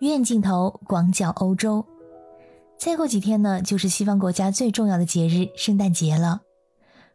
[0.00, 1.84] 远镜头广角欧洲。
[2.78, 6.42] 再过几天呢，就是西方国家最重要的节日——圣诞节了。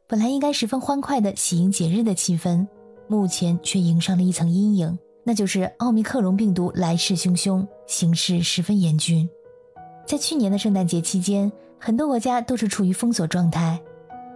[0.05, 2.68] 本来应该十分欢快的喜迎节日的气氛，
[3.07, 9.29] 目前却迎上了一层阴影，那就是奥密克戎病毒来势汹汹，形势十分严峻。
[10.05, 13.79] 在去年的圣诞节期间，很多国家都是处于封锁状态。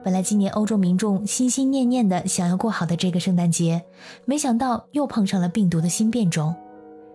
[0.05, 3.83] 本来今年欧洲民众心心念念的想要过好的这个圣诞节，
[4.23, 6.55] 没想到又碰上了病毒的新变种。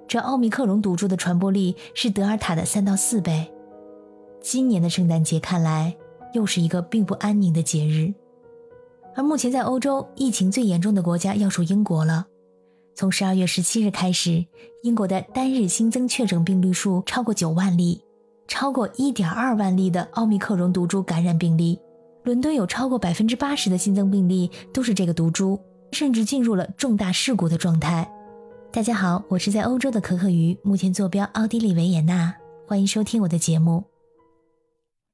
[0.07, 3.51] 这奥密克戎毒株的传播力是德尔塔的三到四倍。
[4.41, 5.97] 今年的圣诞节看来
[6.33, 8.13] 又是一个并不安宁的节日。
[9.15, 12.27] 而目前在欧洲疫情最严重的国家要数英国了。
[12.95, 14.45] 从十二月十七日开始，
[14.83, 18.03] 英国的单日新增确诊病例数超过九万例，
[18.47, 21.79] 超过一点二万例的奥密克戎毒株感染病例。
[22.25, 25.59] 伦敦有超过百分之八十的新增病例都是这个毒株，
[25.93, 28.11] 甚至进入了重大事故的状态。
[28.73, 32.35] 大家好，我是在欧洲的可可鱼，目前坐标奥地利维也纳，
[32.67, 33.85] 欢迎收听我的节目。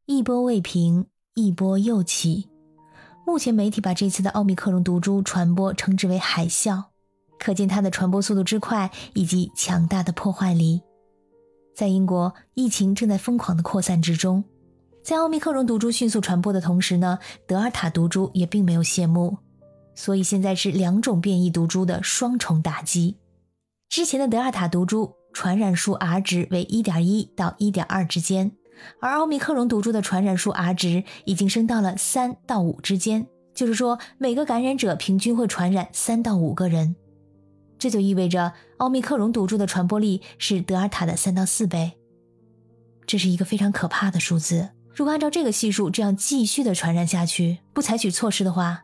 [0.06, 2.48] 一波未平，一波又起。
[3.27, 6.84] 目前媒体把这次的奥密克戎毒株传播称之为海啸，
[7.36, 10.80] 可见它的传播速度之快以及强大的破坏力。
[11.75, 14.44] 在英国，疫情正在疯狂的扩散之中。
[15.02, 19.36] 在奥密克戎毒株迅速传播的同时呢，德尔塔毒株也并没有谢幕，
[19.97, 23.16] 所以现在是两种变异毒株的双重打击。
[23.89, 28.53] 之前的德尔塔毒株传染数 R 值为1.1到1.2之间，
[29.00, 36.97] 而奥密克戎毒株的传染数 R 值已经升到了3到5之间，就是说每个感染者平均会传染3到5个人，
[37.78, 41.92] 这就意味着奥密克戎毒株的传播力是德尔塔的3到4倍，
[43.06, 44.70] 这是一个非常可怕的数字。
[44.94, 48.83] 如果按照这个系数这样继续的传染下去，不采取措施的话，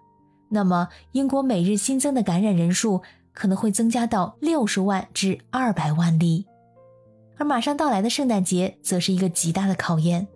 [0.51, 3.03] 那么英国每日新增的感染人数
[3.35, 6.47] 可能会增加到六十万至二百万例。
[7.37, 10.27] 而马上到来的圣诞节则是一个极大的考验。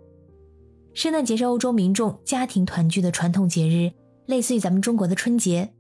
[0.93, 3.93] 圣诞节是欧洲民众家庭团聚的传统节日，
[4.27, 5.73] 类似于咱们中国的春节。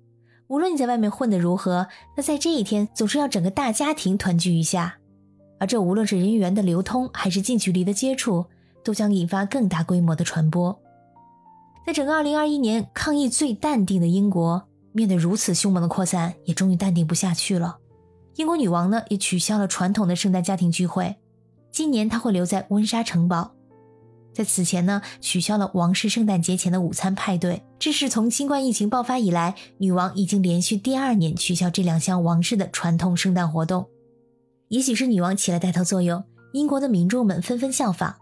[0.47, 4.99] 无论你在外面混得如何，那在这一天总是要整个大家庭团聚一下。
[5.59, 8.47] 而这无论是人员的流通，还是近距离的接触。
[8.85, 10.81] 都将引发更大规模的传播。
[11.85, 14.68] 在整个2021年，抗疫最淡定的英国，
[14.99, 17.79] 面对如此凶猛的扩散，也终于淡定不下去了。
[18.35, 21.15] 英国女王呢，也取消了传统的圣诞家庭聚会，
[21.71, 23.53] 今年她会留在温莎城堡。
[24.35, 27.63] 在此前呢，取消了王室圣诞节前的午餐派对。
[27.79, 33.89] 这是从新冠疫情爆发以来，女王已经连续第二年取消这两项王室的传统圣诞活动。
[34.67, 38.17] 也许是女王起了带头作用，英国的民众们纷纷效仿。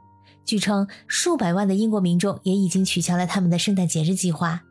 [0.45, 4.63] 据称，数百万的英国民众也已经取消了他们的圣诞节日计划。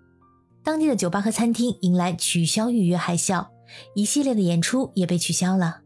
[0.65, 3.45] 当地的酒吧和餐厅迎来取消预约海啸，
[3.93, 5.81] 一系列的演出也被取消了。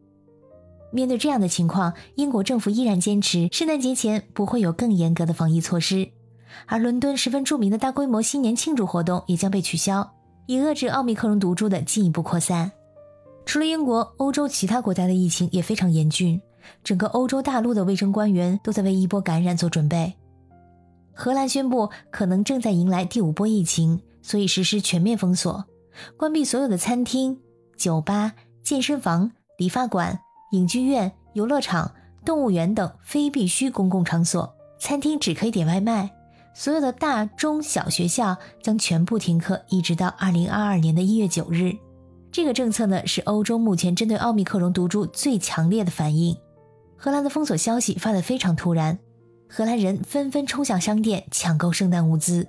[0.93, 6.07] 面对这样的情况，英国政府依然坚持圣诞节前不会有更严格的防疫措施，
[6.65, 10.13] 而伦敦十分著名的大规模新年庆祝活动也将被取消，
[10.47, 12.71] 以遏制奥密克戎毒株的进一步扩散。
[13.45, 16.41] 除了英国，欧洲其他国家的疫情也非常严峻。
[16.85, 20.13] 整个欧洲大陆的卫生官员都在为一波感染做准备。
[21.13, 25.65] 荷兰宣布可能正在迎来第五波疫情，所以实施全面封锁，
[26.15, 27.39] 关闭所有的餐厅、
[27.75, 30.19] 酒吧、健身房、理发馆、
[30.51, 34.55] 影剧院、游乐场、动物园等非必需公共场所。
[34.79, 36.11] 餐厅只可以点外卖。
[36.53, 41.73] 所有的大中小学校将全部停课，一直到二零二二年的一月九日。
[42.31, 46.37] 这个政策呢，是欧洲目前针对奥密克戎毒株最强烈的反应。
[46.95, 48.99] 荷兰的封锁消息发得非常突然，
[49.49, 52.47] 荷兰人纷纷冲向商店抢购圣诞物资。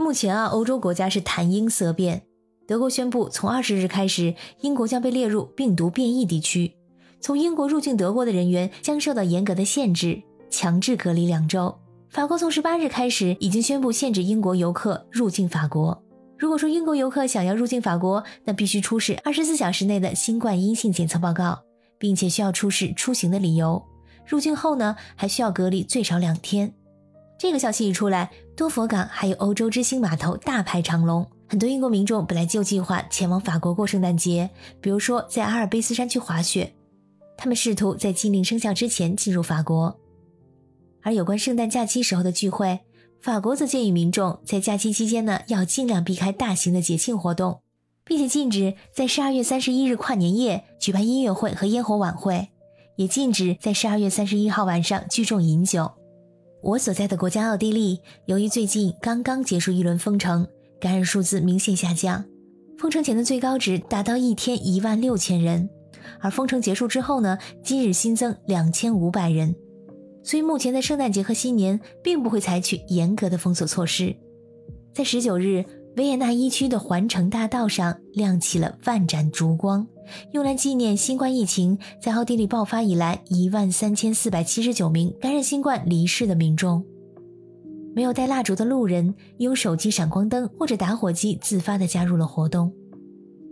[0.00, 2.22] 目前啊，欧洲国家是谈英色变。
[2.66, 6.72] 德国宣布，从二十日开始，英国将被列入病毒变异地区，
[7.20, 11.78] 从英国入境德国的人员将受到严格的限制，强制隔离两周。
[12.08, 16.02] 法国从十八日开始已经宣布限制英国游客入境法国。
[16.38, 21.60] 如果说英国游客想要入境法国，那必须出示二十四小时内的新冠阴性检测报告。
[21.98, 23.84] 并且需要出示出行的理由，
[24.26, 26.72] 入境后呢还需要隔离最少两天。
[27.38, 28.30] 这个消息一出来，
[28.60, 31.26] 多佛港还有欧洲之星码头大排长龙。
[31.48, 34.50] 很多英国民众本来就计划前往法国过圣诞节，
[34.82, 36.74] 比如说在阿尔卑斯山区滑雪，
[37.38, 39.98] 他们试图在禁令生效之前进入法国。
[41.00, 42.80] 而有关圣诞假期时候的聚会，
[43.22, 47.62] 法国则建议民众在假期期间呢要尽量避开大型的节庆活动。
[48.04, 52.50] 并且禁止在十二月三十一日跨年夜举办音乐会和烟火晚会，
[52.96, 55.92] 也禁止在十二月三十一号晚上聚众饮酒。
[56.62, 60.46] 我所在的国家奥地利，由于最近刚刚结束一轮封城，
[60.78, 62.22] 感染数字明显下降。
[62.76, 65.70] 封城前的最高值达到一天一万六千人，
[66.20, 69.54] 而封城结束之后呢，今日新增两千五百人。
[70.22, 74.14] 所以目前在圣诞节和新年并不会采取严格的封锁措施。
[74.92, 75.64] 在十九日，
[75.96, 79.86] 维也纳一区的环城大道上亮起了万盏烛光，
[80.32, 86.84] 用来纪念新冠疫情在奥地利爆发以来一万三千四百七十九名感染新冠离世的民众。
[87.94, 92.72] 没有带蜡烛的路人用手机闪光灯或者打火机自发地加入了活动。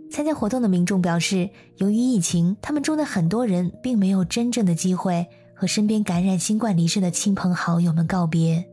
[0.09, 5.27] 参加活动的民众表示，由于疫情，他们中的很多人并没有真正的机会。
[5.53, 8.63] 和身边感染新冠离世的亲朋好友们告别，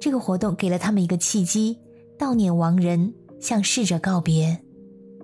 [0.00, 1.78] 这个活动给了他们一个契机，
[2.22, 4.56] 悼念亡人，向逝者告别。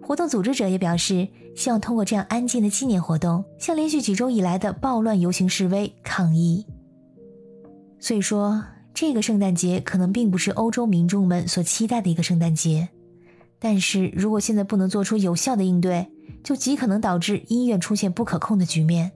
[0.03, 6.67] 活动组织者也表示，希望通过这样安静的纪念活动，向连续几周以来的暴乱游行示威抗议。
[8.01, 12.89] 所以说，这个圣诞节可能并不是欧洲民众们所期待的一个圣诞节。
[13.61, 16.09] 但是如果现在不能做出有效的应对，
[16.43, 19.13] 就极可能导致医院出现不可控的局面。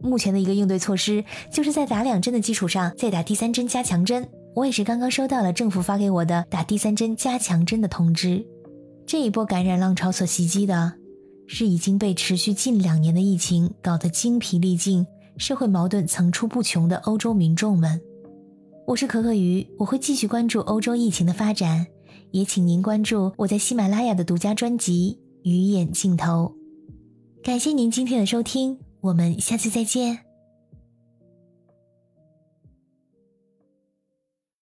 [0.00, 4.28] 目前的一个应对措施，就是在打两针的基础上再打第三针加强针。
[4.56, 8.42] 我也是刚刚收到了政府发给我的打第三针加强针的通知。
[9.06, 10.94] 这一波感染浪潮所袭击的，
[11.46, 15.06] 是已经被持续近两年的疫情搞得精疲力尽、
[15.36, 18.00] 社会矛盾层出不穷的欧洲民众们。
[18.86, 21.86] 我是可可鱼，我会继续关注欧洲疫情的发展，
[22.30, 25.20] 也请您关注我在喜马拉雅的独家专辑
[25.50, 26.54] 《鱼眼镜头》。
[27.44, 28.78] 感谢您今天的收听。
[29.02, 30.25] 我们下次再见。